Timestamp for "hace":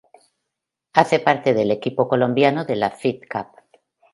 0.93-1.19